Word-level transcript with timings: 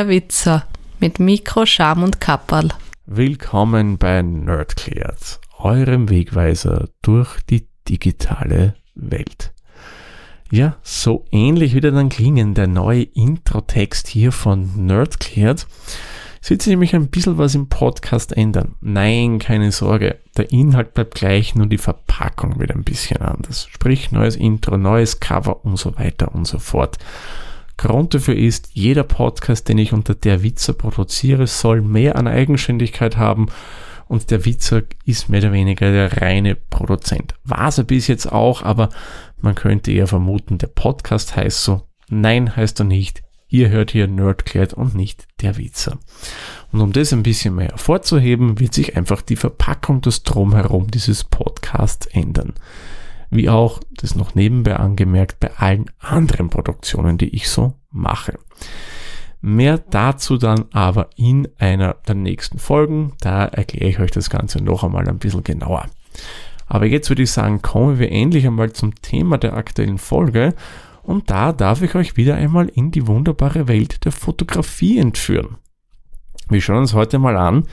der 0.00 0.08
Witzer 0.08 0.64
mit 0.98 1.20
Mikro, 1.20 1.66
Scham 1.66 2.02
und 2.02 2.22
Kapperl. 2.22 2.70
Willkommen 3.04 3.98
bei 3.98 4.22
Nerdcleared, 4.22 5.40
eurem 5.58 6.08
Wegweiser 6.08 6.88
durch 7.02 7.42
die 7.42 7.68
digitale 7.86 8.76
Welt. 8.94 9.52
Ja, 10.50 10.78
so 10.82 11.26
ähnlich 11.30 11.74
wird 11.74 11.84
dann 11.84 12.08
klingen 12.08 12.54
der 12.54 12.66
neue 12.66 13.02
Intro-Text 13.02 14.08
hier 14.08 14.32
von 14.32 14.86
Nerdcleared. 14.86 15.66
Es 16.40 16.48
wird 16.48 16.62
sich 16.62 16.70
nämlich 16.70 16.94
ein 16.94 17.10
bisschen 17.10 17.36
was 17.36 17.54
im 17.54 17.68
Podcast 17.68 18.34
ändern. 18.34 18.76
Nein, 18.80 19.38
keine 19.38 19.70
Sorge. 19.70 20.18
Der 20.34 20.50
Inhalt 20.50 20.94
bleibt 20.94 21.14
gleich, 21.14 21.54
nur 21.54 21.66
die 21.66 21.76
Verpackung 21.76 22.58
wird 22.58 22.70
ein 22.70 22.84
bisschen 22.84 23.20
anders. 23.20 23.68
Sprich, 23.70 24.12
neues 24.12 24.36
Intro, 24.36 24.78
neues 24.78 25.20
Cover 25.20 25.62
und 25.62 25.76
so 25.76 25.98
weiter 25.98 26.34
und 26.34 26.46
so 26.46 26.58
fort. 26.58 26.96
Grund 27.80 28.12
dafür 28.12 28.36
ist, 28.36 28.68
jeder 28.74 29.04
Podcast, 29.04 29.66
den 29.70 29.78
ich 29.78 29.94
unter 29.94 30.14
der 30.14 30.42
Witzer 30.42 30.74
produziere, 30.74 31.46
soll 31.46 31.80
mehr 31.80 32.16
an 32.16 32.26
Eigenständigkeit 32.26 33.16
haben 33.16 33.46
und 34.06 34.30
der 34.30 34.44
Witzer 34.44 34.82
ist 35.06 35.30
mehr 35.30 35.40
oder 35.40 35.52
weniger 35.52 35.90
der 35.90 36.20
reine 36.20 36.56
Produzent. 36.56 37.36
War 37.42 37.68
es 37.68 37.82
bis 37.86 38.06
jetzt 38.06 38.30
auch, 38.30 38.60
aber 38.62 38.90
man 39.40 39.54
könnte 39.54 39.92
eher 39.92 40.06
vermuten, 40.06 40.58
der 40.58 40.66
Podcast 40.66 41.36
heißt 41.36 41.64
so. 41.64 41.86
Nein, 42.10 42.54
heißt 42.54 42.80
er 42.80 42.84
nicht. 42.84 43.22
Ihr 43.48 43.70
hört 43.70 43.92
hier 43.92 44.08
Nerdclad 44.08 44.74
und 44.74 44.94
nicht 44.94 45.26
der 45.40 45.56
Witzer. 45.56 45.98
Und 46.72 46.82
um 46.82 46.92
das 46.92 47.14
ein 47.14 47.22
bisschen 47.22 47.54
mehr 47.54 47.68
hervorzuheben, 47.68 48.60
wird 48.60 48.74
sich 48.74 48.94
einfach 48.94 49.22
die 49.22 49.36
Verpackung 49.36 50.02
des 50.02 50.22
Drumherum 50.22 50.90
dieses 50.90 51.24
Podcasts 51.24 52.06
ändern 52.08 52.52
wie 53.30 53.48
auch, 53.48 53.80
das 53.92 54.16
noch 54.16 54.34
nebenbei 54.34 54.76
angemerkt, 54.76 55.40
bei 55.40 55.50
allen 55.56 55.90
anderen 55.98 56.50
Produktionen, 56.50 57.16
die 57.16 57.34
ich 57.34 57.48
so 57.48 57.74
mache. 57.90 58.38
Mehr 59.40 59.78
dazu 59.78 60.36
dann 60.36 60.66
aber 60.72 61.08
in 61.16 61.48
einer 61.58 61.94
der 62.06 62.14
nächsten 62.14 62.58
Folgen. 62.58 63.14
Da 63.20 63.46
erkläre 63.46 63.88
ich 63.88 63.98
euch 64.00 64.10
das 64.10 64.28
Ganze 64.28 64.62
noch 64.62 64.84
einmal 64.84 65.08
ein 65.08 65.18
bisschen 65.18 65.44
genauer. 65.44 65.86
Aber 66.66 66.86
jetzt 66.86 67.08
würde 67.08 67.22
ich 67.22 67.30
sagen, 67.30 67.62
kommen 67.62 67.98
wir 67.98 68.12
endlich 68.12 68.46
einmal 68.46 68.72
zum 68.72 68.94
Thema 68.96 69.38
der 69.38 69.54
aktuellen 69.54 69.98
Folge. 69.98 70.54
Und 71.02 71.30
da 71.30 71.52
darf 71.52 71.82
ich 71.82 71.94
euch 71.94 72.16
wieder 72.16 72.36
einmal 72.36 72.68
in 72.68 72.90
die 72.90 73.06
wunderbare 73.06 73.66
Welt 73.66 74.04
der 74.04 74.12
Fotografie 74.12 74.98
entführen. 74.98 75.56
Wir 76.48 76.60
schauen 76.60 76.78
uns 76.78 76.94
heute 76.94 77.18
mal 77.18 77.36
an, 77.36 77.64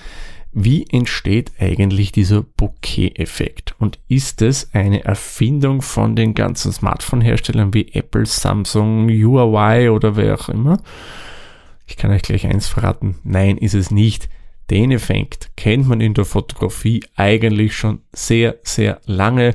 wie 0.59 0.88
entsteht 0.89 1.52
eigentlich 1.59 2.11
dieser 2.11 2.41
Bokeh-Effekt? 2.41 3.75
Und 3.77 4.00
ist 4.08 4.41
es 4.41 4.73
eine 4.73 5.03
Erfindung 5.03 5.83
von 5.83 6.16
den 6.16 6.33
ganzen 6.33 6.72
Smartphone-Herstellern 6.72 7.75
wie 7.75 7.94
Apple, 7.94 8.25
Samsung, 8.25 9.08
Huawei 9.08 9.91
oder 9.91 10.16
wer 10.16 10.33
auch 10.33 10.50
immer? 10.50 10.81
Ich 11.85 11.95
kann 11.95 12.09
euch 12.09 12.23
gleich 12.23 12.47
eins 12.47 12.67
verraten. 12.67 13.19
Nein, 13.23 13.59
ist 13.59 13.75
es 13.75 13.91
nicht. 13.91 14.30
Den 14.72 14.89
Effekt 14.89 15.52
kennt 15.58 15.88
man 15.88 16.02
in 16.02 16.16
der 16.16 16.25
Fotografie 16.25 17.03
eigentlich 17.16 17.78
schon 17.78 18.02
sehr, 18.11 18.55
sehr 18.63 19.00
lange. 19.05 19.53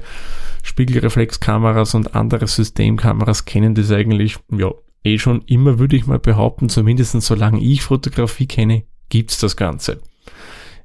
Spiegelreflexkameras 0.62 1.96
und 1.96 2.14
andere 2.14 2.46
Systemkameras 2.46 3.44
kennen 3.44 3.74
das 3.74 3.90
eigentlich, 3.90 4.36
ja, 4.56 4.70
eh 5.02 5.18
schon 5.18 5.42
immer, 5.46 5.80
würde 5.80 5.96
ich 5.96 6.06
mal 6.06 6.20
behaupten, 6.20 6.68
zumindest 6.68 7.20
solange 7.22 7.60
ich 7.60 7.82
Fotografie 7.82 8.46
kenne, 8.46 8.84
gibt's 9.08 9.40
das 9.40 9.56
Ganze. 9.56 10.00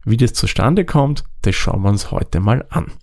Wie 0.08 0.16
das 0.16 0.32
zustande 0.32 0.86
kommt, 0.86 1.26
das 1.42 1.54
schauen 1.56 1.82
wir 1.82 1.90
uns 1.90 2.12
heute 2.12 2.40
mal 2.40 2.66
an. 2.70 2.94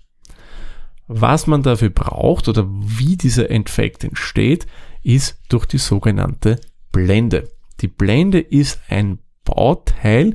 Was 1.06 1.46
man 1.46 1.62
dafür 1.62 1.90
braucht 1.90 2.48
oder 2.48 2.66
wie 2.66 3.18
dieser 3.18 3.50
Effekt 3.50 4.04
entsteht, 4.04 4.66
ist 5.02 5.38
durch 5.50 5.66
die 5.66 5.76
sogenannte 5.76 6.58
Blende. 6.92 7.50
Die 7.82 7.88
Blende 7.88 8.40
ist 8.40 8.80
ein 8.88 9.18
Bauteil 9.44 10.32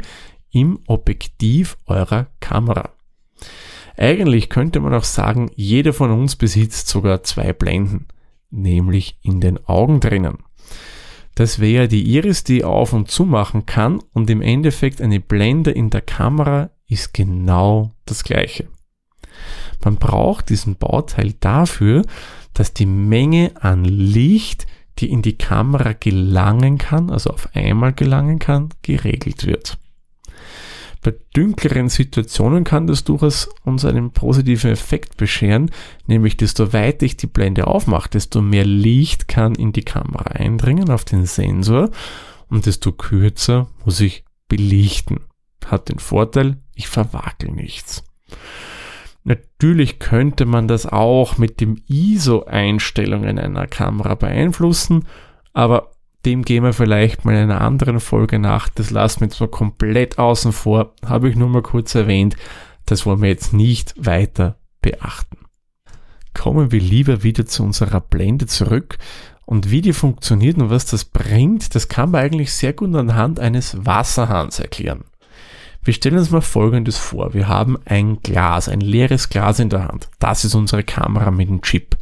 im 0.52 0.78
Objektiv 0.86 1.76
eurer 1.88 2.28
Kamera. 2.40 2.92
Eigentlich 3.98 4.50
könnte 4.50 4.80
man 4.80 4.94
auch 4.94 5.06
sagen, 5.06 5.50
jeder 5.56 5.92
von 5.92 6.12
uns 6.12 6.36
besitzt 6.36 6.88
sogar 6.88 7.24
zwei 7.24 7.52
Blenden, 7.52 8.06
nämlich 8.52 9.18
in 9.24 9.42
den 9.42 9.58
Augen 9.66 10.02
drinnen. 10.02 10.44
Das 11.40 11.60
wäre 11.60 11.88
die 11.88 12.04
Iris, 12.18 12.44
die 12.44 12.66
auf 12.66 12.92
und 12.92 13.10
zu 13.10 13.24
machen 13.24 13.66
kann 13.66 14.04
und 14.12 14.30
im 14.30 14.42
Endeffekt 14.42 15.02
eine 15.02 15.22
Blende 15.22 15.72
in 15.72 15.90
der 15.90 16.02
Kamera 16.02 16.70
ist 16.86 17.14
genau 17.14 17.94
das 18.04 18.26
gleiche. 18.26 18.68
Man 19.82 19.96
braucht 19.96 20.50
diesen 20.50 20.76
Bauteil 20.76 21.32
dafür, 21.40 22.02
dass 22.54 22.74
die 22.74 22.86
Menge 22.86 23.54
an 23.62 23.86
Licht, 23.86 24.68
die 24.98 25.10
in 25.10 25.22
die 25.22 25.38
Kamera 25.38 25.94
gelangen 25.94 26.78
kann, 26.78 27.10
also 27.10 27.30
auf 27.30 27.48
einmal 27.56 27.94
gelangen 27.94 28.40
kann, 28.40 28.74
geregelt 28.82 29.46
wird. 29.46 29.78
Bei 31.02 31.16
dunkleren 31.34 31.88
Situationen 31.88 32.66
kann 32.66 32.88
das 32.88 33.06
durchaus 33.06 33.50
uns 33.64 33.86
einen 33.86 34.12
positiven 34.12 34.72
Effekt 34.72 35.16
bescheren, 35.16 35.72
nämlich 36.08 36.36
desto 36.36 36.74
weiter 36.74 37.06
ich 37.06 37.16
die 37.16 37.28
Blende 37.28 37.68
aufmache, 37.68 38.10
desto 38.10 38.42
mehr 38.42 38.66
Licht 38.66 39.28
kann 39.28 39.56
in 39.56 39.72
die 39.72 39.84
Kamera 39.84 40.32
eindringen 40.32 40.90
auf 40.90 41.06
den 41.06 41.26
Sensor 41.26 41.90
und 42.50 42.66
desto 42.66 42.92
kürzer 42.92 43.68
muss 43.86 44.02
ich 44.02 44.26
belichten. 44.50 45.22
Hat 45.66 45.88
den 45.88 46.00
Vorteil, 46.00 46.58
ich 46.76 46.88
verwackel 46.88 47.52
nichts. 47.52 48.04
Natürlich 49.24 50.00
könnte 50.00 50.46
man 50.46 50.68
das 50.68 50.86
auch 50.86 51.38
mit 51.38 51.62
dem 51.62 51.82
ISO-Einstellungen 51.88 53.38
einer 53.38 53.68
Kamera 53.68 54.16
beeinflussen, 54.16 55.06
aber 55.54 55.92
dem 56.26 56.44
gehen 56.44 56.64
wir 56.64 56.74
vielleicht 56.74 57.24
mal 57.26 57.36
in 57.36 57.50
einer 57.50 57.62
anderen 57.62 58.00
Folge 58.00 58.40
nach. 58.40 58.70
Das 58.70 58.92
lassen 58.92 59.22
wir 59.22 59.28
jetzt 59.28 59.40
mal 59.40 59.48
komplett 59.48 60.20
außen 60.20 60.52
vor. 60.52 60.94
Habe 61.06 61.30
ich 61.30 61.36
nur 61.36 61.50
mal 61.50 61.62
kurz 61.62 61.96
erwähnt. 61.96 62.36
Das 62.86 63.06
wollen 63.06 63.22
wir 63.22 63.30
jetzt 63.30 63.54
nicht 63.54 63.94
weiter 63.98 64.58
beachten. 64.82 65.38
Kommen 66.34 66.72
wir 66.72 66.82
lieber 66.82 67.24
wieder 67.24 67.46
zu 67.46 67.64
unserer 67.64 68.02
Blende 68.02 68.48
zurück. 68.48 68.98
Und 69.46 69.72
wie 69.72 69.82
die 69.82 69.94
funktioniert 69.94 70.58
und 70.58 70.70
was 70.70 70.86
das 70.86 71.06
bringt, 71.06 71.74
das 71.74 71.88
kann 71.88 72.12
man 72.12 72.22
eigentlich 72.22 72.54
sehr 72.54 72.74
gut 72.74 72.94
anhand 72.96 73.40
eines 73.40 73.84
Wasserhahns 73.84 74.60
erklären. 74.60 75.06
Wir 75.84 75.94
stellen 75.94 76.20
uns 76.20 76.30
mal 76.30 76.42
Folgendes 76.42 76.98
vor. 76.98 77.34
Wir 77.34 77.48
haben 77.48 77.78
ein 77.86 78.22
Glas, 78.22 78.70
ein 78.70 78.82
leeres 78.82 79.30
Glas 79.30 79.60
in 79.60 79.70
der 79.70 79.88
Hand. 79.88 80.10
Das 80.20 80.46
ist 80.46 80.54
unsere 80.54 80.84
Kamera 80.84 81.32
mit 81.32 81.50
dem 81.50 81.62
Chip. 81.62 81.98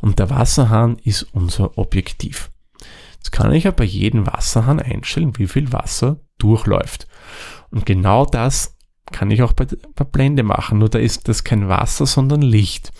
Und 0.00 0.18
der 0.18 0.30
Wasserhahn 0.30 0.96
ist 1.04 1.28
unser 1.32 1.78
Objektiv. 1.78 2.49
Jetzt 3.20 3.32
kann 3.32 3.52
ich 3.52 3.64
ja 3.64 3.70
bei 3.70 3.84
jedem 3.84 4.26
Wasserhahn 4.26 4.80
einstellen, 4.80 5.36
wie 5.36 5.46
viel 5.46 5.74
Wasser 5.74 6.20
durchläuft. 6.38 7.06
Und 7.70 7.84
genau 7.84 8.24
das 8.24 8.78
kann 9.12 9.30
ich 9.30 9.42
auch 9.42 9.52
bei 9.52 9.66
der 9.66 10.04
Blende 10.04 10.42
machen, 10.42 10.78
nur 10.78 10.88
da 10.88 10.98
ist 10.98 11.28
das 11.28 11.44
kein 11.44 11.68
Wasser, 11.68 12.06
sondern 12.06 12.40
Licht. 12.40 12.92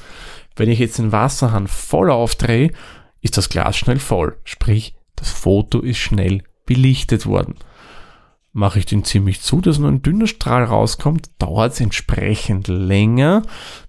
Wenn 0.57 0.69
ich 0.69 0.79
jetzt 0.79 0.99
den 0.99 1.11
Wasserhahn 1.11 1.69
voll 1.69 2.11
aufdrehe, 2.11 2.71
ist 3.23 3.39
das 3.39 3.49
Glas 3.49 3.79
schnell 3.79 3.99
voll. 3.99 4.37
Sprich, 4.45 4.95
das 5.17 5.31
Foto 5.31 5.81
ist 5.81 5.97
schnell 5.97 6.43
belichtet 6.67 7.25
worden. 7.25 7.55
Mache 8.53 8.81
ich 8.81 8.87
den 8.87 9.05
ziemlich 9.05 9.41
zu, 9.41 9.63
dass 9.63 9.79
nur 9.79 9.91
ein 9.91 10.03
dünner 10.03 10.27
Strahl 10.27 10.65
rauskommt, 10.65 11.31
dauert 11.39 11.73
es 11.73 11.81
entsprechend 11.81 12.69
länger, 12.69 13.43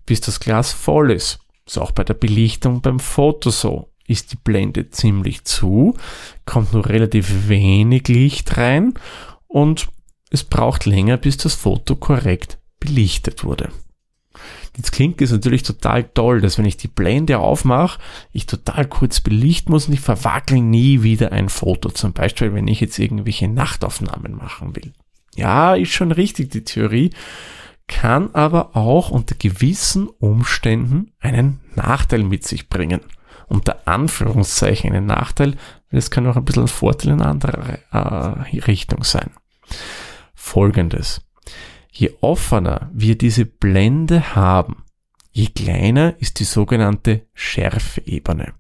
bis 0.06 0.22
das 0.22 0.40
Glas 0.40 0.72
voll 0.72 1.12
ist. 1.12 1.40
Ist 1.66 1.78
auch 1.78 1.92
bei 1.92 2.06
der 2.06 2.14
Belichtung 2.14 2.82
beim 2.82 3.00
Foto 3.00 3.50
so 3.50 3.91
ist 4.12 4.34
die 4.34 4.38
Blende 4.38 4.90
ziemlich 4.90 5.46
zu, 5.46 5.96
kommt 6.46 6.74
nur 6.74 6.88
relativ 6.88 7.48
wenig 7.50 8.08
Licht 8.08 8.58
rein 8.58 8.94
und 9.48 9.90
es 10.30 10.44
braucht 10.44 10.86
länger, 10.86 11.18
bis 11.18 11.38
das 11.38 11.56
Foto 11.56 11.96
korrekt 11.96 12.60
belichtet 12.80 13.44
wurde. 13.44 13.70
Jetzt 14.78 14.92
klingt 14.92 15.22
es 15.22 15.32
natürlich 15.32 15.64
total 15.64 16.04
toll, 16.04 16.40
dass 16.40 16.58
wenn 16.58 16.66
ich 16.66 16.78
die 16.78 16.88
Blende 16.88 17.40
aufmache, 17.40 18.00
ich 18.32 18.46
total 18.46 18.88
kurz 18.88 19.20
belichten 19.20 19.72
muss 19.72 19.88
und 19.88 19.94
ich 19.94 20.00
verwackel 20.00 20.62
nie 20.62 21.04
wieder 21.04 21.34
ein 21.34 21.50
Foto. 21.50 21.90
Zum 21.90 22.14
Beispiel, 22.14 22.54
wenn 22.54 22.70
ich 22.70 22.80
jetzt 22.80 22.98
irgendwelche 22.98 23.50
Nachtaufnahmen 23.50 24.34
machen 24.34 24.76
will. 24.76 24.94
Ja, 25.36 25.76
ist 25.76 25.92
schon 25.92 26.14
richtig, 26.14 26.52
die 26.52 26.64
Theorie, 26.64 27.12
kann 27.88 28.34
aber 28.34 28.78
auch 28.78 29.12
unter 29.12 29.36
gewissen 29.36 30.08
Umständen 30.08 31.12
einen 31.20 31.60
Nachteil 31.76 32.24
mit 32.24 32.48
sich 32.48 32.70
bringen 32.70 33.02
unter 33.52 33.88
Anführungszeichen 33.88 34.94
einen 34.94 35.06
Nachteil, 35.06 35.58
weil 35.90 36.00
es 36.00 36.10
kann 36.10 36.26
auch 36.26 36.38
ein 36.38 36.46
bisschen 36.46 36.64
ein 36.64 36.68
Vorteil 36.70 37.12
in 37.12 37.22
eine 37.22 37.30
andere 37.30 37.80
äh, 37.92 38.60
Richtung 38.62 39.04
sein. 39.04 39.32
Folgendes. 40.34 41.22
Je 41.92 42.14
offener 42.22 42.90
wir 42.94 43.18
diese 43.18 43.46
Blende 43.46 44.36
haben, 44.36 44.86
je 45.32 45.48
kleiner 45.48 46.16
ist 46.20 46.40
die 46.40 46.46
sogenannte 46.46 47.28
Schärfeebene. 47.34 48.54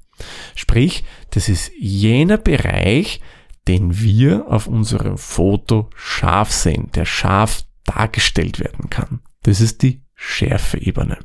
Sprich, 0.56 1.06
das 1.32 1.48
ist 1.48 1.72
jener 1.80 2.38
Bereich, 2.38 3.22
den 3.68 3.98
wir 4.00 4.48
auf 4.50 4.68
unserem 4.68 5.18
Foto 5.18 5.90
scharf 5.96 6.52
sehen, 6.52 6.92
der 6.94 7.06
scharf 7.06 7.64
dargestellt 7.86 8.60
werden 8.60 8.90
kann. 8.90 9.22
Das 9.44 9.62
ist 9.62 9.82
die 9.84 10.04
Schärfeebene. 10.16 11.18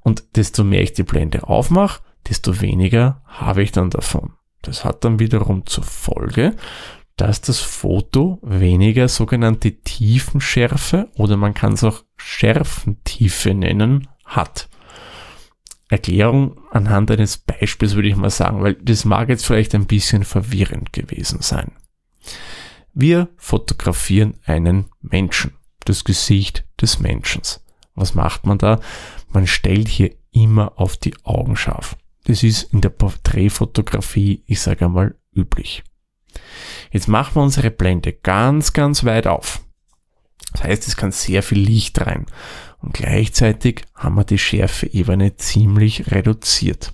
Und 0.00 0.36
desto 0.36 0.64
mehr 0.64 0.82
ich 0.82 0.92
die 0.92 1.02
Blende 1.02 1.44
aufmache, 1.48 2.02
desto 2.28 2.60
weniger 2.60 3.22
habe 3.26 3.62
ich 3.62 3.72
dann 3.72 3.90
davon. 3.90 4.32
Das 4.62 4.84
hat 4.84 5.04
dann 5.04 5.18
wiederum 5.18 5.66
zur 5.66 5.84
Folge, 5.84 6.56
dass 7.16 7.40
das 7.40 7.58
Foto 7.58 8.38
weniger 8.42 9.08
sogenannte 9.08 9.72
Tiefenschärfe 9.72 11.10
oder 11.16 11.36
man 11.36 11.54
kann 11.54 11.74
es 11.74 11.84
auch 11.84 12.02
Schärfentiefe 12.16 13.54
nennen 13.54 14.08
hat. 14.24 14.68
Erklärung 15.88 16.60
anhand 16.70 17.10
eines 17.10 17.36
Beispiels 17.36 17.94
würde 17.94 18.08
ich 18.08 18.16
mal 18.16 18.30
sagen, 18.30 18.62
weil 18.62 18.74
das 18.74 19.04
mag 19.04 19.28
jetzt 19.28 19.44
vielleicht 19.44 19.74
ein 19.74 19.86
bisschen 19.86 20.24
verwirrend 20.24 20.92
gewesen 20.92 21.42
sein. 21.42 21.72
Wir 22.94 23.28
fotografieren 23.36 24.34
einen 24.44 24.86
Menschen, 25.00 25.52
das 25.84 26.04
Gesicht 26.04 26.64
des 26.80 27.00
Menschen. 27.00 27.42
Was 27.94 28.14
macht 28.14 28.46
man 28.46 28.58
da? 28.58 28.80
Man 29.28 29.46
stellt 29.46 29.88
hier 29.88 30.14
immer 30.30 30.78
auf 30.78 30.96
die 30.96 31.14
Augen 31.24 31.56
scharf. 31.56 31.96
Das 32.24 32.42
ist 32.42 32.72
in 32.72 32.80
der 32.80 32.90
Porträtfotografie, 32.90 34.42
ich 34.46 34.60
sage 34.60 34.84
einmal, 34.84 35.16
üblich. 35.34 35.82
Jetzt 36.92 37.08
machen 37.08 37.36
wir 37.36 37.42
unsere 37.42 37.70
Blende 37.70 38.12
ganz, 38.12 38.72
ganz 38.72 39.04
weit 39.04 39.26
auf. 39.26 39.62
Das 40.52 40.64
heißt, 40.64 40.88
es 40.88 40.96
kann 40.96 41.12
sehr 41.12 41.42
viel 41.42 41.58
Licht 41.58 42.00
rein. 42.00 42.26
Und 42.80 42.94
gleichzeitig 42.94 43.82
haben 43.94 44.16
wir 44.16 44.24
die 44.24 44.38
Schärfeebene 44.38 45.36
ziemlich 45.36 46.10
reduziert. 46.10 46.92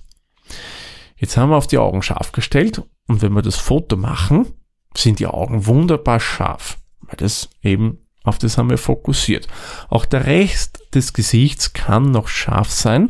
Jetzt 1.15 1.37
haben 1.37 1.49
wir 1.49 1.57
auf 1.57 1.67
die 1.67 1.79
Augen 1.79 2.03
scharf 2.03 2.31
gestellt 2.31 2.83
und 3.07 3.21
wenn 3.21 3.33
wir 3.33 3.41
das 3.41 3.55
Foto 3.55 3.95
machen, 3.97 4.53
sind 4.95 5.19
die 5.19 5.27
Augen 5.27 5.65
wunderbar 5.65 6.19
scharf, 6.19 6.77
weil 7.01 7.15
das 7.17 7.49
eben 7.61 7.99
auf 8.23 8.37
das 8.37 8.57
haben 8.57 8.69
wir 8.69 8.77
fokussiert. 8.77 9.47
Auch 9.87 10.03
der 10.03 10.25
Rest 10.25 10.83
des 10.93 11.13
Gesichts 11.13 11.71
kann 11.71 12.11
noch 12.11 12.27
scharf 12.27 12.69
sein, 12.69 13.07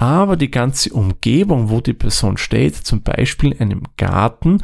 aber 0.00 0.38
die 0.38 0.50
ganze 0.50 0.94
Umgebung, 0.94 1.68
wo 1.68 1.82
die 1.82 1.92
Person 1.92 2.38
steht, 2.38 2.74
zum 2.74 3.02
Beispiel 3.02 3.52
in 3.52 3.60
einem 3.60 3.82
Garten, 3.98 4.62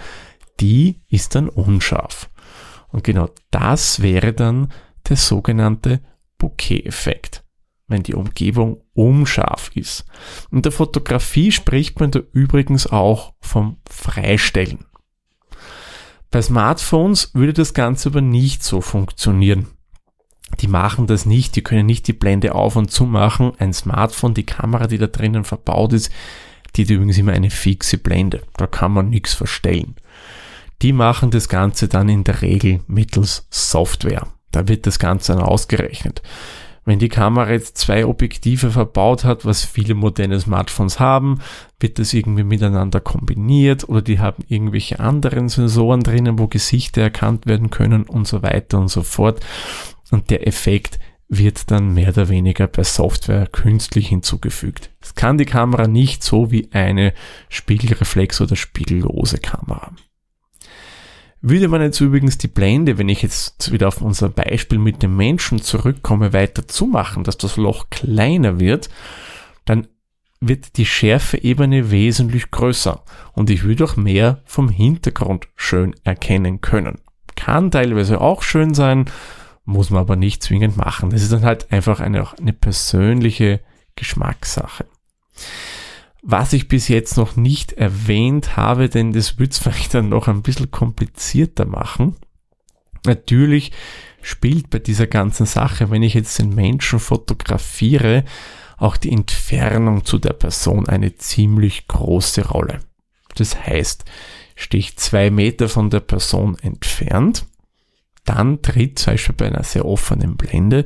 die 0.60 1.02
ist 1.08 1.34
dann 1.34 1.50
unscharf. 1.50 2.30
Und 2.88 3.04
genau 3.04 3.28
das 3.50 4.00
wäre 4.00 4.32
dann 4.32 4.72
der 5.06 5.18
sogenannte 5.18 6.00
Bokeh-Effekt, 6.38 7.44
wenn 7.86 8.02
die 8.02 8.14
Umgebung 8.14 8.82
unscharf 8.94 9.70
ist. 9.74 10.06
Und 10.50 10.64
der 10.64 10.72
Fotografie 10.72 11.52
spricht 11.52 12.00
man 12.00 12.12
da 12.12 12.20
übrigens 12.32 12.86
auch 12.86 13.34
vom 13.42 13.76
Freistellen. 13.86 14.86
Bei 16.30 16.40
Smartphones 16.40 17.34
würde 17.34 17.52
das 17.52 17.74
Ganze 17.74 18.08
aber 18.08 18.22
nicht 18.22 18.64
so 18.64 18.80
funktionieren. 18.80 19.66
Die 20.60 20.68
machen 20.68 21.06
das 21.06 21.26
nicht, 21.26 21.56
die 21.56 21.62
können 21.62 21.86
nicht 21.86 22.06
die 22.06 22.12
Blende 22.12 22.54
auf 22.54 22.76
und 22.76 22.90
zu 22.90 23.04
machen. 23.04 23.52
Ein 23.58 23.72
Smartphone, 23.72 24.34
die 24.34 24.46
Kamera, 24.46 24.86
die 24.86 24.98
da 24.98 25.06
drinnen 25.06 25.44
verbaut 25.44 25.92
ist, 25.92 26.10
die 26.74 26.84
hat 26.84 26.90
übrigens 26.90 27.18
immer 27.18 27.32
eine 27.32 27.50
fixe 27.50 27.98
Blende. 27.98 28.42
Da 28.56 28.66
kann 28.66 28.92
man 28.92 29.10
nichts 29.10 29.34
verstellen. 29.34 29.96
Die 30.82 30.92
machen 30.92 31.30
das 31.30 31.48
Ganze 31.48 31.88
dann 31.88 32.08
in 32.08 32.24
der 32.24 32.42
Regel 32.42 32.80
mittels 32.86 33.46
Software. 33.50 34.26
Da 34.52 34.68
wird 34.68 34.86
das 34.86 34.98
Ganze 34.98 35.32
dann 35.32 35.42
ausgerechnet. 35.42 36.22
Wenn 36.84 37.00
die 37.00 37.08
Kamera 37.08 37.50
jetzt 37.50 37.78
zwei 37.78 38.06
Objektive 38.06 38.70
verbaut 38.70 39.24
hat, 39.24 39.44
was 39.44 39.64
viele 39.64 39.94
moderne 39.94 40.38
Smartphones 40.38 41.00
haben, 41.00 41.40
wird 41.80 41.98
das 41.98 42.14
irgendwie 42.14 42.44
miteinander 42.44 43.00
kombiniert 43.00 43.88
oder 43.88 44.02
die 44.02 44.20
haben 44.20 44.44
irgendwelche 44.46 45.00
anderen 45.00 45.48
Sensoren 45.48 46.04
drinnen, 46.04 46.38
wo 46.38 46.46
Gesichter 46.46 47.02
erkannt 47.02 47.46
werden 47.46 47.70
können 47.70 48.04
und 48.04 48.28
so 48.28 48.42
weiter 48.42 48.78
und 48.78 48.86
so 48.88 49.02
fort. 49.02 49.40
Und 50.10 50.30
der 50.30 50.46
Effekt 50.46 50.98
wird 51.28 51.70
dann 51.70 51.92
mehr 51.92 52.10
oder 52.10 52.28
weniger 52.28 52.66
per 52.66 52.84
Software 52.84 53.46
künstlich 53.46 54.08
hinzugefügt. 54.08 54.90
Das 55.00 55.14
kann 55.14 55.38
die 55.38 55.44
Kamera 55.44 55.88
nicht 55.88 56.22
so 56.22 56.50
wie 56.50 56.68
eine 56.72 57.14
Spiegelreflex 57.48 58.40
oder 58.40 58.54
spiegellose 58.54 59.38
Kamera. 59.38 59.92
Würde 61.42 61.68
man 61.68 61.82
jetzt 61.82 62.00
übrigens 62.00 62.38
die 62.38 62.48
Blende, 62.48 62.98
wenn 62.98 63.08
ich 63.08 63.22
jetzt 63.22 63.70
wieder 63.70 63.88
auf 63.88 64.00
unser 64.00 64.28
Beispiel 64.28 64.78
mit 64.78 65.02
dem 65.02 65.16
Menschen 65.16 65.60
zurückkomme, 65.60 66.32
weiter 66.32 66.66
zumachen, 66.66 67.24
dass 67.24 67.38
das 67.38 67.56
Loch 67.56 67.90
kleiner 67.90 68.58
wird, 68.58 68.88
dann 69.64 69.88
wird 70.40 70.76
die 70.76 70.86
Schärfeebene 70.86 71.90
wesentlich 71.90 72.50
größer 72.50 73.02
und 73.32 73.50
ich 73.50 73.64
würde 73.64 73.84
auch 73.84 73.96
mehr 73.96 74.42
vom 74.44 74.68
Hintergrund 74.68 75.48
schön 75.56 75.94
erkennen 76.04 76.60
können. 76.60 77.00
Kann 77.36 77.70
teilweise 77.70 78.20
auch 78.20 78.42
schön 78.42 78.74
sein, 78.74 79.06
muss 79.66 79.90
man 79.90 80.00
aber 80.00 80.16
nicht 80.16 80.42
zwingend 80.42 80.76
machen. 80.76 81.10
Das 81.10 81.22
ist 81.22 81.32
dann 81.32 81.44
halt 81.44 81.72
einfach 81.72 82.00
eine, 82.00 82.26
eine 82.38 82.52
persönliche 82.52 83.60
Geschmackssache. 83.96 84.86
Was 86.22 86.52
ich 86.52 86.68
bis 86.68 86.88
jetzt 86.88 87.16
noch 87.16 87.36
nicht 87.36 87.72
erwähnt 87.72 88.56
habe, 88.56 88.88
denn 88.88 89.12
das 89.12 89.38
wird 89.38 89.52
es 89.52 89.58
vielleicht 89.62 89.94
dann 89.94 90.08
noch 90.08 90.28
ein 90.28 90.42
bisschen 90.42 90.70
komplizierter 90.70 91.66
machen. 91.66 92.16
Natürlich 93.04 93.72
spielt 94.22 94.70
bei 94.70 94.78
dieser 94.78 95.06
ganzen 95.06 95.46
Sache, 95.46 95.90
wenn 95.90 96.02
ich 96.02 96.14
jetzt 96.14 96.38
den 96.38 96.54
Menschen 96.54 96.98
fotografiere, 96.98 98.24
auch 98.76 98.96
die 98.96 99.12
Entfernung 99.12 100.04
zu 100.04 100.18
der 100.18 100.32
Person 100.32 100.88
eine 100.88 101.16
ziemlich 101.16 101.86
große 101.86 102.48
Rolle. 102.48 102.80
Das 103.36 103.66
heißt, 103.66 104.04
stehe 104.54 104.80
ich 104.80 104.96
zwei 104.96 105.30
Meter 105.30 105.68
von 105.68 105.90
der 105.90 106.00
Person 106.00 106.58
entfernt, 106.58 107.46
dann 108.26 108.60
tritt 108.60 108.98
zum 108.98 109.14
Beispiel 109.14 109.34
bei 109.34 109.46
einer 109.46 109.62
sehr 109.62 109.86
offenen 109.86 110.36
Blende 110.36 110.84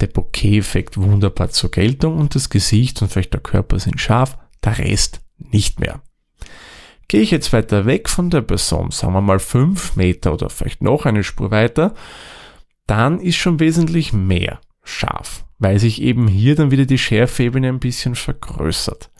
der 0.00 0.08
Bokeh-Effekt 0.08 0.98
wunderbar 0.98 1.50
zur 1.50 1.70
Geltung 1.70 2.18
und 2.18 2.34
das 2.34 2.50
Gesicht 2.50 3.00
und 3.00 3.10
vielleicht 3.10 3.32
der 3.32 3.40
Körper 3.40 3.78
sind 3.78 4.00
scharf, 4.00 4.36
der 4.62 4.78
Rest 4.78 5.22
nicht 5.38 5.80
mehr. 5.80 6.02
Gehe 7.08 7.22
ich 7.22 7.30
jetzt 7.30 7.52
weiter 7.52 7.86
weg 7.86 8.08
von 8.08 8.30
der 8.30 8.42
Person, 8.42 8.90
sagen 8.90 9.14
wir 9.14 9.20
mal 9.20 9.38
fünf 9.38 9.96
Meter 9.96 10.32
oder 10.32 10.50
vielleicht 10.50 10.82
noch 10.82 11.06
eine 11.06 11.24
Spur 11.24 11.50
weiter, 11.50 11.94
dann 12.86 13.20
ist 13.20 13.36
schon 13.36 13.60
wesentlich 13.60 14.12
mehr 14.12 14.60
scharf, 14.82 15.44
weil 15.58 15.78
sich 15.78 16.02
eben 16.02 16.28
hier 16.28 16.54
dann 16.54 16.70
wieder 16.70 16.86
die 16.86 16.98
Schärfebene 16.98 17.68
ein 17.68 17.80
bisschen 17.80 18.14
vergrößert. 18.14 19.10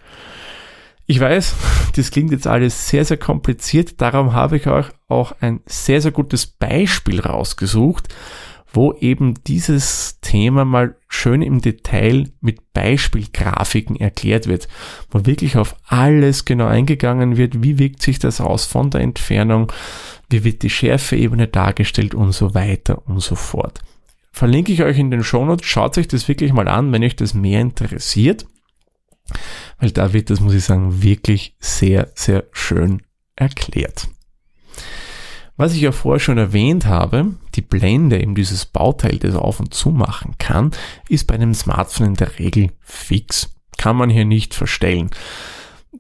Ich 1.11 1.19
weiß, 1.19 1.57
das 1.97 2.12
klingt 2.12 2.31
jetzt 2.31 2.47
alles 2.47 2.88
sehr, 2.88 3.05
sehr 3.05 3.17
kompliziert, 3.17 4.00
darum 4.00 4.33
habe 4.33 4.59
ich 4.59 4.69
euch 4.69 4.87
auch 5.09 5.33
ein 5.40 5.59
sehr, 5.67 6.00
sehr 6.00 6.12
gutes 6.12 6.47
Beispiel 6.47 7.19
rausgesucht, 7.19 8.14
wo 8.73 8.93
eben 8.93 9.35
dieses 9.43 10.21
Thema 10.21 10.64
mal 10.64 10.95
schön 11.09 11.43
im 11.43 11.61
Detail 11.61 12.31
mit 12.40 12.73
Beispielgrafiken 12.75 13.97
erklärt 13.97 14.47
wird, 14.47 14.69
wo 15.11 15.26
wirklich 15.26 15.57
auf 15.57 15.75
alles 15.88 16.45
genau 16.45 16.69
eingegangen 16.69 17.37
wird, 17.37 17.61
wie 17.61 17.81
wirkt 17.81 18.02
sich 18.02 18.21
das 18.21 18.40
aus 18.40 18.67
von 18.67 18.90
der 18.90 19.00
Entfernung, 19.00 19.73
wie 20.29 20.45
wird 20.45 20.62
die 20.62 20.71
Schärfeebene 20.71 21.49
dargestellt? 21.49 22.14
Und 22.14 22.31
so 22.31 22.55
weiter 22.55 23.02
und 23.09 23.19
so 23.19 23.35
fort. 23.35 23.81
Verlinke 24.31 24.71
ich 24.71 24.85
euch 24.85 24.97
in 25.00 25.11
den 25.11 25.25
Shownotes, 25.25 25.67
schaut 25.67 25.99
euch 25.99 26.07
das 26.07 26.29
wirklich 26.29 26.52
mal 26.52 26.69
an, 26.69 26.93
wenn 26.93 27.02
euch 27.02 27.17
das 27.17 27.35
mehr 27.35 27.61
interessiert, 27.61 28.47
weil 29.81 29.91
da 29.91 30.13
wird 30.13 30.31
das, 30.31 30.41
muss 30.41 30.55
ich 30.55 30.65
sagen, 30.65 31.03
wirklich 31.03 31.57
sehr, 31.59 32.11
sehr 32.15 32.45
schön 32.53 33.03
erklärt. 33.35 34.09
Was 35.57 35.75
ich 35.75 35.81
ja 35.83 35.93
vorher 35.93 36.21
schon 36.21 36.39
erwähnt 36.39 36.87
habe, 36.87 37.35
die 37.55 37.61
Blende, 37.61 38.21
eben 38.21 38.35
dieses 38.35 38.65
Bauteil, 38.65 39.19
das 39.19 39.35
auf 39.35 39.61
und 39.61 39.75
zu 39.75 39.91
machen 39.91 40.37
kann, 40.39 40.71
ist 41.09 41.27
bei 41.27 41.35
einem 41.35 41.53
Smartphone 41.53 42.09
in 42.09 42.15
der 42.15 42.39
Regel 42.39 42.71
fix. 42.81 43.55
Kann 43.77 43.97
man 43.97 44.09
hier 44.09 44.25
nicht 44.25 44.55
verstellen. 44.55 45.11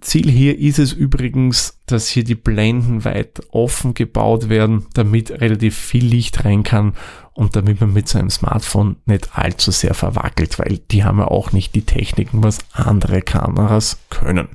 Ziel 0.00 0.30
hier 0.30 0.56
ist 0.58 0.78
es 0.78 0.92
übrigens, 0.92 1.80
dass 1.86 2.08
hier 2.08 2.22
die 2.22 2.36
Blenden 2.36 3.04
weit 3.04 3.40
offen 3.50 3.92
gebaut 3.92 4.48
werden, 4.48 4.86
damit 4.94 5.30
relativ 5.30 5.76
viel 5.76 6.04
Licht 6.04 6.44
rein 6.44 6.62
kann 6.62 6.94
und 7.32 7.56
damit 7.56 7.80
man 7.80 7.92
mit 7.92 8.08
seinem 8.08 8.30
Smartphone 8.30 8.96
nicht 9.04 9.36
allzu 9.36 9.72
sehr 9.72 9.94
verwackelt, 9.94 10.58
weil 10.58 10.78
die 10.90 11.04
haben 11.04 11.18
ja 11.18 11.26
auch 11.26 11.52
nicht 11.52 11.74
die 11.74 11.84
Techniken, 11.84 12.44
was 12.44 12.58
andere 12.72 13.20
Kameras 13.20 13.98
können. 14.10 14.48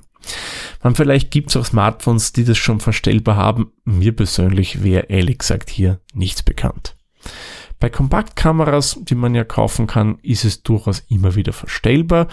Man 0.81 0.95
vielleicht 0.95 1.31
gibt 1.31 1.49
es 1.49 1.57
auch 1.57 1.65
Smartphones, 1.65 2.31
die 2.31 2.45
das 2.45 2.57
schon 2.57 2.79
verstellbar 2.79 3.35
haben. 3.35 3.71
Mir 3.83 4.15
persönlich 4.15 4.83
wäre 4.83 5.07
ehrlich 5.07 5.39
gesagt 5.39 5.69
hier 5.69 5.99
nichts 6.13 6.43
bekannt. 6.43 6.95
Bei 7.79 7.89
Kompaktkameras, 7.89 8.99
die 9.01 9.15
man 9.15 9.35
ja 9.35 9.43
kaufen 9.43 9.85
kann, 9.85 10.17
ist 10.21 10.45
es 10.45 10.63
durchaus 10.63 11.03
immer 11.09 11.35
wieder 11.35 11.53
verstellbar. 11.53 12.27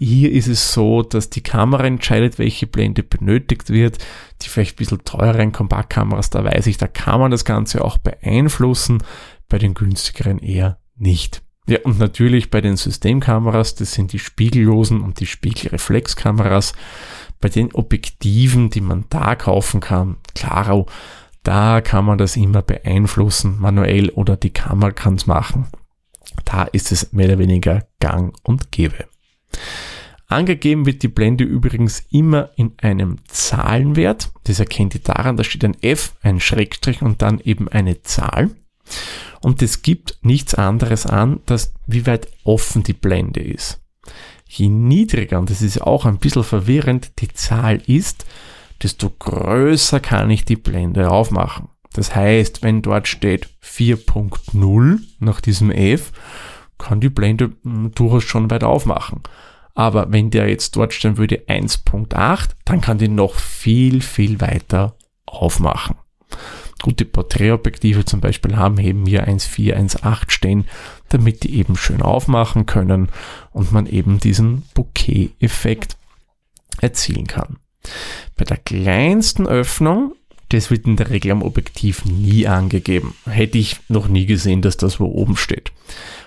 Hier 0.00 0.32
ist 0.32 0.48
es 0.48 0.72
so, 0.72 1.02
dass 1.02 1.30
die 1.30 1.42
Kamera 1.42 1.84
entscheidet, 1.84 2.38
welche 2.38 2.66
Blende 2.66 3.04
benötigt 3.04 3.70
wird. 3.70 3.98
Die 4.42 4.48
vielleicht 4.48 4.74
ein 4.74 4.78
bisschen 4.78 5.04
teureren 5.04 5.52
Kompaktkameras, 5.52 6.30
da 6.30 6.42
weiß 6.42 6.66
ich, 6.66 6.78
da 6.78 6.88
kann 6.88 7.20
man 7.20 7.30
das 7.30 7.44
Ganze 7.44 7.84
auch 7.84 7.98
beeinflussen. 7.98 9.02
Bei 9.48 9.58
den 9.58 9.74
günstigeren 9.74 10.40
eher 10.40 10.78
nicht. 10.96 11.42
Ja, 11.66 11.78
und 11.84 11.98
natürlich 11.98 12.50
bei 12.50 12.60
den 12.60 12.76
Systemkameras, 12.76 13.76
das 13.76 13.92
sind 13.92 14.12
die 14.12 14.18
spiegellosen 14.18 15.00
und 15.00 15.20
die 15.20 15.26
Spiegelreflexkameras. 15.26 16.74
Bei 17.40 17.48
den 17.48 17.72
Objektiven, 17.72 18.70
die 18.70 18.80
man 18.80 19.04
da 19.08 19.34
kaufen 19.34 19.80
kann, 19.80 20.16
klaro, 20.34 20.86
da 21.42 21.80
kann 21.80 22.04
man 22.04 22.18
das 22.18 22.36
immer 22.36 22.62
beeinflussen, 22.62 23.60
manuell 23.60 24.10
oder 24.10 24.36
die 24.36 24.52
Kamera 24.52 24.90
kann 24.90 25.14
es 25.14 25.26
machen. 25.26 25.66
Da 26.44 26.64
ist 26.64 26.90
es 26.90 27.12
mehr 27.12 27.28
oder 27.28 27.38
weniger 27.38 27.86
gang 28.00 28.34
und 28.42 28.72
gäbe. 28.72 29.06
Angegeben 30.34 30.84
wird 30.84 31.02
die 31.02 31.08
Blende 31.08 31.44
übrigens 31.44 32.04
immer 32.10 32.50
in 32.56 32.72
einem 32.82 33.18
Zahlenwert. 33.28 34.32
Das 34.44 34.58
erkennt 34.58 34.94
ihr 34.94 35.00
daran, 35.00 35.36
da 35.36 35.44
steht 35.44 35.64
ein 35.64 35.80
F, 35.80 36.14
ein 36.22 36.40
Schrägstrich 36.40 37.02
und 37.02 37.22
dann 37.22 37.40
eben 37.40 37.68
eine 37.68 38.02
Zahl. 38.02 38.50
Und 39.40 39.62
das 39.62 39.82
gibt 39.82 40.18
nichts 40.22 40.54
anderes 40.54 41.06
an, 41.06 41.40
dass 41.46 41.72
wie 41.86 42.06
weit 42.06 42.28
offen 42.44 42.82
die 42.82 42.94
Blende 42.94 43.40
ist. 43.40 43.80
Je 44.46 44.68
niedriger, 44.68 45.38
und 45.38 45.50
das 45.50 45.62
ist 45.62 45.80
auch 45.80 46.04
ein 46.04 46.18
bisschen 46.18 46.44
verwirrend, 46.44 47.12
die 47.20 47.28
Zahl 47.28 47.80
ist, 47.86 48.26
desto 48.82 49.10
größer 49.10 50.00
kann 50.00 50.30
ich 50.30 50.44
die 50.44 50.56
Blende 50.56 51.10
aufmachen. 51.10 51.68
Das 51.92 52.14
heißt, 52.14 52.62
wenn 52.62 52.82
dort 52.82 53.06
steht 53.06 53.48
4.0 53.62 54.98
nach 55.20 55.40
diesem 55.40 55.70
F, 55.70 56.12
kann 56.76 57.00
die 57.00 57.08
Blende 57.08 57.52
hm, 57.62 57.92
durchaus 57.94 58.24
schon 58.24 58.50
weit 58.50 58.64
aufmachen. 58.64 59.22
Aber 59.74 60.12
wenn 60.12 60.30
der 60.30 60.48
jetzt 60.48 60.76
dort 60.76 60.92
stehen 60.92 61.16
würde 61.16 61.44
1.8, 61.48 62.50
dann 62.64 62.80
kann 62.80 62.98
die 62.98 63.08
noch 63.08 63.34
viel, 63.34 64.02
viel 64.02 64.40
weiter 64.40 64.96
aufmachen. 65.26 65.96
Gute 66.82 67.04
Porträtobjektive 67.04 68.04
zum 68.04 68.20
Beispiel 68.20 68.56
haben 68.56 68.78
eben 68.78 69.06
hier 69.06 69.26
1.4, 69.26 69.74
1.8 69.74 70.30
stehen, 70.30 70.64
damit 71.08 71.42
die 71.42 71.56
eben 71.56 71.76
schön 71.76 72.02
aufmachen 72.02 72.66
können 72.66 73.08
und 73.52 73.72
man 73.72 73.86
eben 73.86 74.18
diesen 74.18 74.62
Bokeh-Effekt 74.74 75.96
erzielen 76.80 77.26
kann. 77.26 77.56
Bei 78.36 78.44
der 78.44 78.58
kleinsten 78.58 79.46
Öffnung, 79.46 80.14
das 80.50 80.70
wird 80.70 80.86
in 80.86 80.96
der 80.96 81.10
Regel 81.10 81.32
am 81.32 81.42
Objektiv 81.42 82.04
nie 82.04 82.46
angegeben. 82.46 83.14
Hätte 83.24 83.58
ich 83.58 83.80
noch 83.88 84.08
nie 84.08 84.26
gesehen, 84.26 84.62
dass 84.62 84.76
das 84.76 85.00
wo 85.00 85.06
oben 85.06 85.36
steht. 85.36 85.72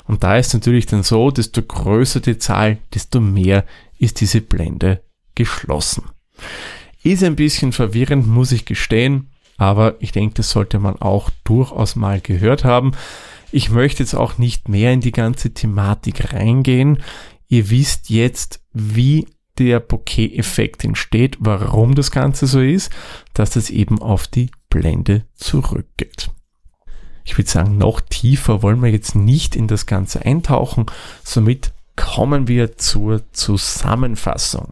Und 0.08 0.24
da 0.24 0.38
ist 0.38 0.54
natürlich 0.54 0.86
dann 0.86 1.04
so, 1.04 1.32
desto 1.32 1.62
größer 1.62 2.22
die 2.22 2.38
Zahl, 2.38 2.78
desto 2.94 3.20
mehr 3.20 3.66
ist 4.00 4.22
diese 4.22 4.42
Blende 4.42 5.02
geschlossen. 5.36 6.04
Ist 7.04 7.24
ein 7.24 7.36
bisschen 7.36 7.74
verwirrend, 7.74 8.28
muss 8.28 8.52
ich 8.52 8.66
gestehen, 8.66 9.30
aber 9.58 9.96
ich 10.00 10.12
denke, 10.12 10.36
das 10.36 10.52
sollte 10.52 10.80
man 10.80 10.96
auch 10.98 11.30
durchaus 11.44 11.96
mal 11.96 12.22
gehört 12.22 12.64
haben. 12.64 12.94
Ich 13.52 13.70
möchte 13.70 14.04
jetzt 14.04 14.14
auch 14.14 14.38
nicht 14.38 14.70
mehr 14.70 14.94
in 14.94 15.02
die 15.02 15.12
ganze 15.12 15.54
Thematik 15.54 16.34
reingehen. 16.34 17.04
Ihr 17.48 17.70
wisst 17.70 18.10
jetzt, 18.10 18.62
wie 18.74 19.28
der 19.58 19.80
Bokeh-Effekt 19.80 20.84
entsteht, 20.84 21.38
warum 21.40 21.96
das 21.96 22.12
Ganze 22.12 22.46
so 22.46 22.62
ist, 22.62 22.92
dass 23.34 23.52
das 23.52 23.70
eben 23.70 24.02
auf 24.02 24.28
die 24.28 24.52
Blende 24.70 25.26
zurückgeht 25.36 26.30
ich 27.28 27.38
würde 27.38 27.50
sagen, 27.50 27.78
noch 27.78 28.00
tiefer 28.00 28.64
wollen 28.64 28.82
wir 28.82 28.90
jetzt 28.90 29.14
nicht 29.14 29.56
in 29.56 29.68
das 29.68 29.86
Ganze 29.86 30.26
eintauchen. 30.26 30.86
Somit 31.26 31.74
kommen 31.98 32.48
wir 32.48 32.78
zur 32.78 33.22
Zusammenfassung. 33.34 34.72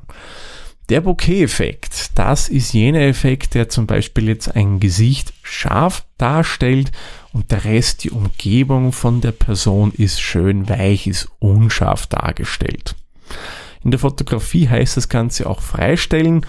Der 0.87 1.01
Bokeh-Effekt, 1.01 2.11
das 2.15 2.47
ist 2.47 2.71
jener 2.71 3.01
Effekt, 3.01 3.55
der 3.55 3.67
zum 3.67 3.87
Beispiel 3.87 4.29
jetzt 4.29 4.55
ein 4.55 4.79
Gesicht 4.79 5.33
scharf 5.43 6.05
darstellt 6.17 6.91
und 7.33 7.51
der 7.51 7.65
Rest, 7.65 8.05
die 8.05 8.11
Umgebung 8.11 8.93
von 8.93 9.19
der 9.19 9.33
Person 9.33 9.91
ist 9.91 10.21
schön 10.21 10.69
weich, 10.69 11.07
ist 11.07 11.27
unscharf 11.39 12.07
dargestellt. 12.07 12.95
In 13.83 13.91
der 13.91 13.99
Fotografie 13.99 14.69
heißt 14.69 14.95
das 14.95 15.09
Ganze 15.09 15.49
auch 15.49 15.61
freistellen 15.61 16.45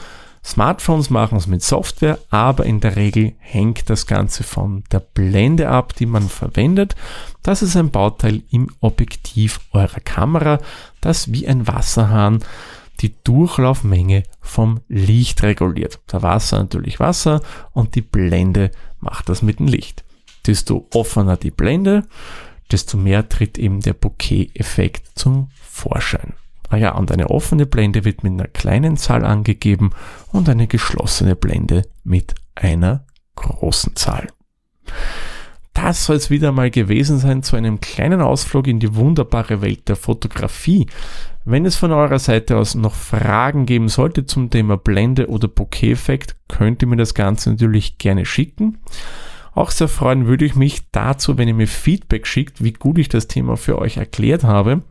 Smartphones 0.46 1.10
machen 1.10 1.36
es 1.36 1.48
mit 1.48 1.60
Software, 1.64 2.20
aber 2.30 2.66
in 2.66 2.78
der 2.78 2.94
Regel 2.94 3.34
hängt 3.40 3.90
das 3.90 4.06
Ganze 4.06 4.44
von 4.44 4.84
der 4.92 5.00
Blende 5.00 5.68
ab, 5.68 5.96
die 5.96 6.06
man 6.06 6.28
verwendet. 6.28 6.94
Das 7.42 7.62
ist 7.62 7.76
ein 7.76 7.90
Bauteil 7.90 8.42
im 8.52 8.70
Objektiv 8.78 9.58
eurer 9.72 9.98
Kamera, 9.98 10.60
das 11.00 11.32
wie 11.32 11.48
ein 11.48 11.66
Wasserhahn 11.66 12.44
die 13.00 13.14
Durchlaufmenge 13.24 14.22
vom 14.40 14.82
Licht 14.88 15.42
reguliert. 15.42 15.98
Der 16.12 16.22
Wasser 16.22 16.60
natürlich 16.60 17.00
Wasser 17.00 17.42
und 17.72 17.96
die 17.96 18.02
Blende 18.02 18.70
macht 19.00 19.28
das 19.28 19.42
mit 19.42 19.58
dem 19.58 19.66
Licht. 19.66 20.04
Desto 20.46 20.86
offener 20.94 21.36
die 21.36 21.50
Blende, 21.50 22.04
desto 22.70 22.96
mehr 22.96 23.28
tritt 23.28 23.58
eben 23.58 23.80
der 23.80 23.94
Bokeh-Effekt 23.94 25.18
zum 25.18 25.50
Vorschein. 25.60 26.34
Ah 26.68 26.76
ja, 26.76 26.94
und 26.94 27.12
eine 27.12 27.30
offene 27.30 27.66
Blende 27.66 28.04
wird 28.04 28.24
mit 28.24 28.32
einer 28.32 28.48
kleinen 28.48 28.96
Zahl 28.96 29.24
angegeben 29.24 29.90
und 30.32 30.48
eine 30.48 30.66
geschlossene 30.66 31.36
Blende 31.36 31.82
mit 32.02 32.34
einer 32.54 33.04
großen 33.36 33.94
Zahl. 33.96 34.28
Das 35.74 36.06
soll 36.06 36.16
es 36.16 36.30
wieder 36.30 36.52
mal 36.52 36.70
gewesen 36.70 37.18
sein 37.18 37.42
zu 37.42 37.54
einem 37.54 37.80
kleinen 37.80 38.22
Ausflug 38.22 38.66
in 38.66 38.80
die 38.80 38.94
wunderbare 38.94 39.60
Welt 39.60 39.88
der 39.88 39.96
Fotografie. 39.96 40.86
Wenn 41.44 41.66
es 41.66 41.76
von 41.76 41.92
eurer 41.92 42.18
Seite 42.18 42.56
aus 42.56 42.74
noch 42.74 42.94
Fragen 42.94 43.66
geben 43.66 43.88
sollte 43.88 44.24
zum 44.24 44.50
Thema 44.50 44.78
Blende 44.78 45.28
oder 45.28 45.48
Bokeh-Effekt, 45.48 46.34
könnt 46.48 46.82
ihr 46.82 46.88
mir 46.88 46.96
das 46.96 47.14
Ganze 47.14 47.50
natürlich 47.50 47.98
gerne 47.98 48.24
schicken. 48.24 48.78
Auch 49.54 49.70
sehr 49.70 49.88
freuen 49.88 50.26
würde 50.26 50.44
ich 50.44 50.56
mich 50.56 50.90
dazu, 50.90 51.38
wenn 51.38 51.46
ihr 51.46 51.54
mir 51.54 51.68
Feedback 51.68 52.26
schickt, 52.26 52.64
wie 52.64 52.72
gut 52.72 52.98
ich 52.98 53.08
das 53.08 53.28
Thema 53.28 53.56
für 53.56 53.78
euch 53.78 53.98
erklärt 53.98 54.44
habe 54.44 54.82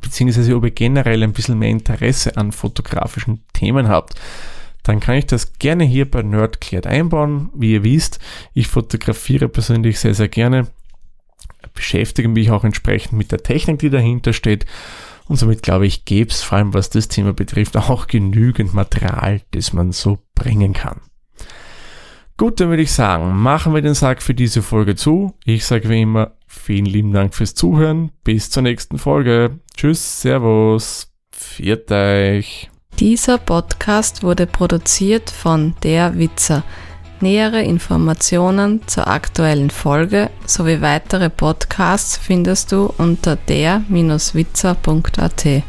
beziehungsweise 0.00 0.54
ob 0.56 0.64
ihr 0.64 0.70
generell 0.70 1.22
ein 1.22 1.32
bisschen 1.32 1.58
mehr 1.58 1.70
Interesse 1.70 2.36
an 2.36 2.52
fotografischen 2.52 3.42
Themen 3.52 3.88
habt, 3.88 4.14
dann 4.82 5.00
kann 5.00 5.16
ich 5.16 5.26
das 5.26 5.54
gerne 5.58 5.84
hier 5.84 6.10
bei 6.10 6.22
Nerdcleared 6.22 6.86
einbauen. 6.86 7.50
Wie 7.54 7.72
ihr 7.72 7.84
wisst, 7.84 8.18
ich 8.52 8.68
fotografiere 8.68 9.48
persönlich 9.48 9.98
sehr, 9.98 10.14
sehr 10.14 10.28
gerne, 10.28 10.68
beschäftige 11.72 12.28
mich 12.28 12.50
auch 12.50 12.64
entsprechend 12.64 13.14
mit 13.14 13.32
der 13.32 13.42
Technik, 13.42 13.78
die 13.78 13.90
dahinter 13.90 14.32
steht. 14.32 14.66
Und 15.26 15.36
somit 15.36 15.62
glaube 15.62 15.86
ich, 15.86 16.04
gäbe 16.04 16.30
es 16.30 16.42
vor 16.42 16.58
allem 16.58 16.74
was 16.74 16.90
das 16.90 17.08
Thema 17.08 17.32
betrifft 17.32 17.76
auch 17.76 18.06
genügend 18.06 18.74
Material, 18.74 19.40
das 19.52 19.72
man 19.72 19.92
so 19.92 20.18
bringen 20.34 20.74
kann. 20.74 21.00
Gut, 22.36 22.60
dann 22.60 22.68
würde 22.68 22.82
ich 22.82 22.92
sagen, 22.92 23.36
machen 23.36 23.74
wir 23.74 23.82
den 23.82 23.94
Sack 23.94 24.20
für 24.20 24.34
diese 24.34 24.60
Folge 24.60 24.96
zu. 24.96 25.34
Ich 25.44 25.64
sage 25.64 25.88
wie 25.88 26.02
immer 26.02 26.32
vielen 26.48 26.86
lieben 26.86 27.12
Dank 27.12 27.32
fürs 27.34 27.54
Zuhören. 27.54 28.10
Bis 28.24 28.50
zur 28.50 28.64
nächsten 28.64 28.98
Folge. 28.98 29.60
Tschüss, 29.76 30.22
Servus, 30.22 31.12
viert 31.30 31.92
euch. 31.92 32.70
Dieser 32.98 33.38
Podcast 33.38 34.22
wurde 34.22 34.46
produziert 34.46 35.30
von 35.30 35.74
Der 35.82 36.18
Witzer. 36.18 36.62
Nähere 37.20 37.62
Informationen 37.62 38.80
zur 38.86 39.08
aktuellen 39.08 39.70
Folge 39.70 40.30
sowie 40.46 40.80
weitere 40.80 41.28
Podcasts 41.30 42.16
findest 42.16 42.72
du 42.72 42.92
unter 42.98 43.36
der-witzer.at. 43.36 45.62